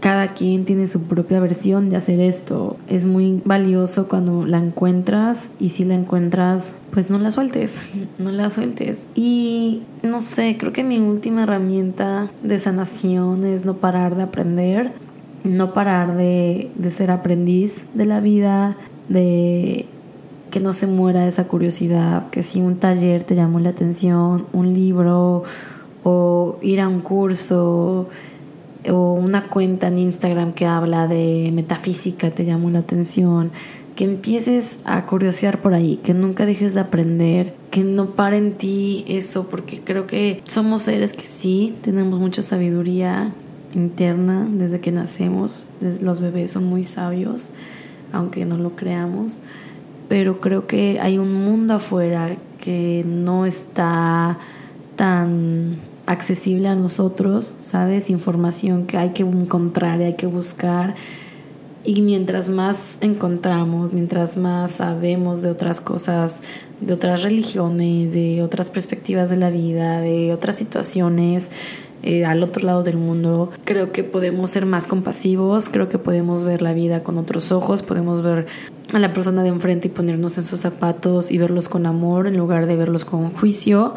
[0.00, 2.76] cada quien tiene su propia versión de hacer esto.
[2.88, 7.78] Es muy valioso cuando la encuentras y si la encuentras, pues no la sueltes,
[8.18, 8.98] no la sueltes.
[9.14, 14.92] Y no sé, creo que mi última herramienta de sanación es no parar de aprender,
[15.44, 18.76] no parar de, de ser aprendiz de la vida,
[19.08, 19.86] de
[20.52, 24.74] que no se muera esa curiosidad, que si un taller te llamó la atención, un
[24.74, 25.42] libro
[26.04, 28.08] o ir a un curso,
[28.88, 33.50] o una cuenta en Instagram que habla de metafísica te llamó la atención,
[33.96, 38.52] que empieces a curiosear por ahí, que nunca dejes de aprender, que no pare en
[38.52, 43.32] ti eso, porque creo que somos seres que sí tenemos mucha sabiduría
[43.74, 47.50] interna desde que nacemos, los bebés son muy sabios,
[48.12, 49.40] aunque no lo creamos,
[50.12, 54.36] pero creo que hay un mundo afuera que no está
[54.94, 58.10] tan accesible a nosotros, ¿sabes?
[58.10, 60.96] Información que hay que encontrar y hay que buscar.
[61.82, 66.42] Y mientras más encontramos, mientras más sabemos de otras cosas,
[66.82, 71.50] de otras religiones, de otras perspectivas de la vida, de otras situaciones
[72.02, 76.42] eh, al otro lado del mundo, creo que podemos ser más compasivos, creo que podemos
[76.42, 78.46] ver la vida con otros ojos, podemos ver
[78.92, 82.36] a la persona de enfrente y ponernos en sus zapatos y verlos con amor en
[82.36, 83.94] lugar de verlos con juicio.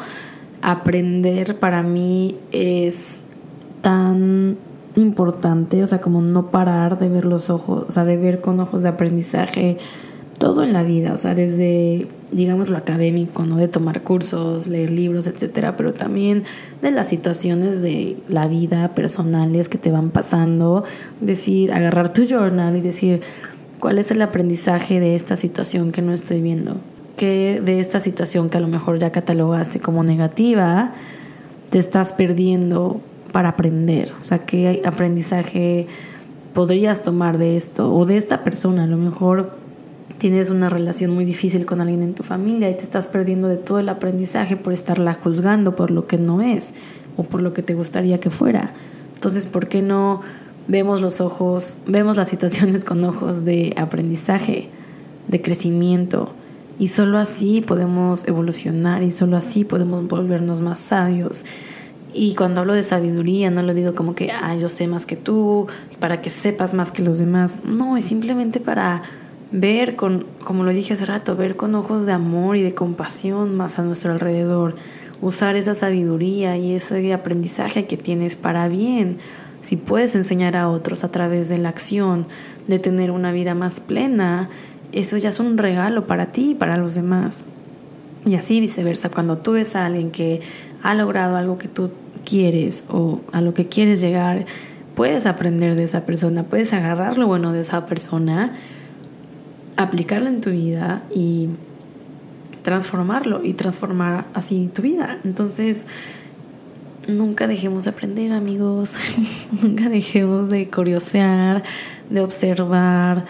[0.61, 3.23] Aprender para mí es
[3.81, 4.57] tan
[4.95, 8.59] importante, o sea, como no parar de ver los ojos, o sea, de ver con
[8.59, 9.77] ojos de aprendizaje
[10.37, 13.57] todo en la vida, o sea, desde, digamos, lo académico, ¿no?
[13.57, 16.43] De tomar cursos, leer libros, etcétera, pero también
[16.81, 20.83] de las situaciones de la vida personales que te van pasando,
[21.21, 23.21] decir, agarrar tu journal y decir,
[23.79, 26.77] ¿cuál es el aprendizaje de esta situación que no estoy viendo?
[27.15, 30.93] que de esta situación que a lo mejor ya catalogaste como negativa,
[31.69, 34.13] te estás perdiendo para aprender.
[34.19, 35.87] O sea, ¿qué aprendizaje
[36.53, 38.83] podrías tomar de esto o de esta persona?
[38.83, 39.57] A lo mejor
[40.17, 43.57] tienes una relación muy difícil con alguien en tu familia y te estás perdiendo de
[43.57, 46.73] todo el aprendizaje por estarla juzgando por lo que no es
[47.17, 48.73] o por lo que te gustaría que fuera.
[49.15, 50.21] Entonces, ¿por qué no
[50.67, 54.69] vemos los ojos, vemos las situaciones con ojos de aprendizaje,
[55.27, 56.33] de crecimiento?
[56.77, 61.45] Y solo así podemos evolucionar y solo así podemos volvernos más sabios.
[62.13, 65.17] Y cuando hablo de sabiduría, no lo digo como que, ah, yo sé más que
[65.17, 65.67] tú,
[65.99, 67.59] para que sepas más que los demás.
[67.65, 69.03] No, es simplemente para
[69.55, 73.55] ver con, como lo dije hace rato, ver con ojos de amor y de compasión
[73.55, 74.75] más a nuestro alrededor.
[75.21, 79.17] Usar esa sabiduría y ese aprendizaje que tienes para bien.
[79.61, 82.27] Si puedes enseñar a otros a través de la acción,
[82.67, 84.49] de tener una vida más plena,
[84.91, 87.45] eso ya es un regalo para ti y para los demás.
[88.25, 90.41] Y así viceversa, cuando tú ves a alguien que
[90.83, 91.91] ha logrado algo que tú
[92.25, 94.45] quieres o a lo que quieres llegar,
[94.95, 98.57] puedes aprender de esa persona, puedes agarrar lo bueno de esa persona,
[99.77, 101.49] aplicarlo en tu vida y
[102.63, 105.19] transformarlo y transformar así tu vida.
[105.23, 105.85] Entonces,
[107.07, 108.95] nunca dejemos de aprender, amigos.
[109.61, 111.63] nunca dejemos de curiosear,
[112.09, 113.25] de observar.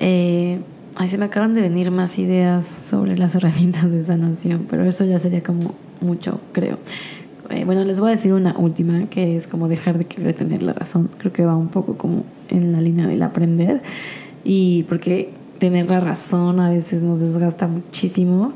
[0.00, 0.60] Eh,
[0.98, 5.04] Ay, se me acaban de venir más ideas sobre las herramientas de sanación, pero eso
[5.04, 6.78] ya sería como mucho, creo.
[7.50, 10.62] Eh, bueno, les voy a decir una última, que es como dejar de querer tener
[10.62, 11.10] la razón.
[11.18, 13.82] Creo que va un poco como en la línea del aprender.
[14.42, 18.54] Y porque tener la razón a veces nos desgasta muchísimo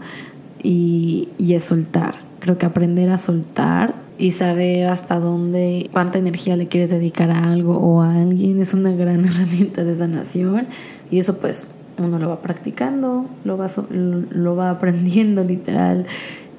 [0.63, 2.21] y, y es soltar.
[2.41, 7.51] Creo que aprender a soltar y saber hasta dónde, cuánta energía le quieres dedicar a
[7.51, 10.69] algo o a alguien es una gran herramienta de sanación.
[11.11, 16.07] Y eso pues uno lo va practicando, lo va, lo va aprendiendo literal.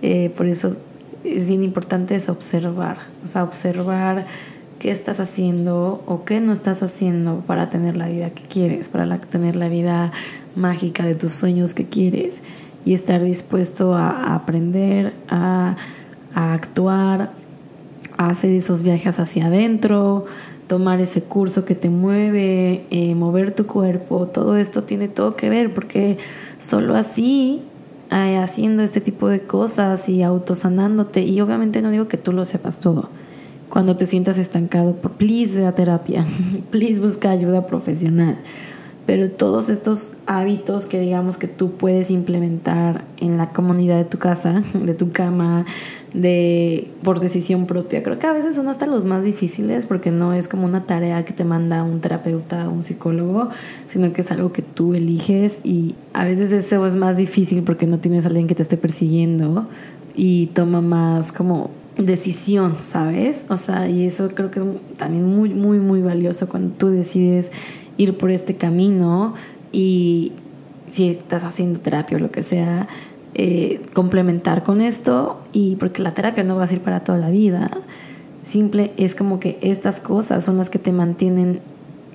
[0.01, 0.75] Eh, por eso
[1.23, 4.25] es bien importante es observar, o sea, observar
[4.81, 9.19] qué estás haciendo o qué no estás haciendo para tener la vida que quieres, para
[9.19, 10.11] tener la vida
[10.55, 12.41] mágica de tus sueños que quieres
[12.83, 15.77] y estar dispuesto a, aprender, a,
[16.33, 17.31] actuar,
[18.17, 20.25] a hacer esos viajes hacia adentro,
[20.65, 25.51] tomar ese curso que te mueve, eh, mover tu cuerpo, todo esto tiene todo que
[25.51, 26.17] ver porque
[26.57, 27.61] solo así,
[28.09, 32.45] eh, haciendo este tipo de cosas y autosanándote, y obviamente no digo que tú lo
[32.45, 33.09] sepas todo,
[33.71, 36.25] cuando te sientas estancado, please ve a terapia,
[36.71, 38.37] please busca ayuda profesional.
[39.05, 44.19] Pero todos estos hábitos que digamos que tú puedes implementar en la comunidad de tu
[44.19, 45.65] casa, de tu cama,
[46.13, 50.33] de por decisión propia, creo que a veces son hasta los más difíciles porque no
[50.33, 53.49] es como una tarea que te manda un terapeuta o un psicólogo,
[53.87, 57.87] sino que es algo que tú eliges y a veces eso es más difícil porque
[57.87, 59.67] no tienes a alguien que te esté persiguiendo
[60.13, 61.71] y toma más como
[62.05, 63.45] decisión, ¿sabes?
[63.49, 64.65] O sea, y eso creo que es
[64.97, 67.51] también muy, muy, muy valioso cuando tú decides
[67.97, 69.33] ir por este camino
[69.71, 70.33] y
[70.89, 72.87] si estás haciendo terapia o lo que sea,
[73.33, 77.29] eh, complementar con esto y porque la terapia no va a ser para toda la
[77.29, 77.71] vida.
[78.45, 81.61] Simple es como que estas cosas son las que te mantienen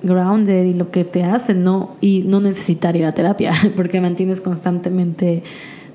[0.03, 4.41] grounded y lo que te hacen no y no necesitar ir a terapia porque mantienes
[4.41, 5.41] constantemente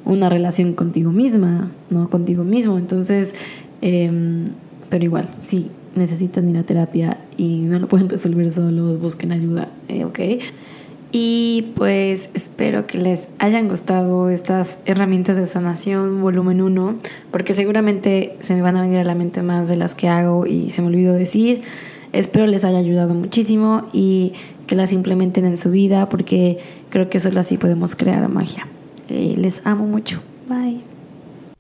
[0.04, 2.78] una relación contigo misma, no contigo mismo.
[2.78, 3.34] Entonces,
[3.82, 4.52] em,
[4.88, 9.68] pero igual, sí, necesitan ir a terapia y no lo pueden resolver solos, busquen ayuda,
[9.88, 10.18] eh, ¿ok?
[11.14, 16.98] Y pues espero que les hayan gustado estas herramientas de sanación volumen 1,
[17.30, 20.46] porque seguramente se me van a venir a la mente más de las que hago
[20.46, 21.60] y se me olvidó decir.
[22.12, 24.32] Espero les haya ayudado muchísimo y
[24.66, 26.58] que las implementen en su vida, porque
[26.88, 28.66] creo que solo así podemos crear magia.
[29.08, 30.22] Eh, les amo mucho.
[30.48, 30.91] Bye.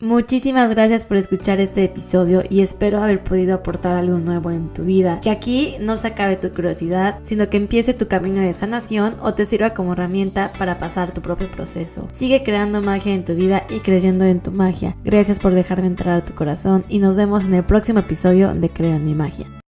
[0.02, 4.82] Muchísimas gracias por escuchar este episodio y espero haber podido aportar algo nuevo en tu
[4.82, 5.20] vida.
[5.20, 9.34] Que aquí no se acabe tu curiosidad, sino que empiece tu camino de sanación o
[9.34, 12.08] te sirva como herramienta para pasar tu propio proceso.
[12.12, 14.96] Sigue creando magia en tu vida y creyendo en tu magia.
[15.04, 18.70] Gracias por dejarme entrar a tu corazón y nos vemos en el próximo episodio de
[18.70, 19.61] Creo en mi magia.